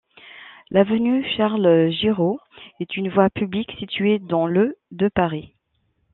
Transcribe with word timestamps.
L'avenue 0.71 1.23
Charles-Girault 1.37 2.39
est 2.79 2.97
une 2.97 3.11
voie 3.11 3.29
publique 3.29 3.69
située 3.77 4.17
dans 4.17 4.47
le 4.47 4.75
de 4.89 5.09
Paris. 5.09 5.53